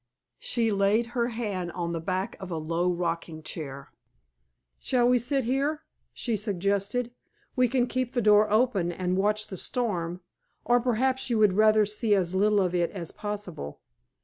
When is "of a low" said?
2.39-2.91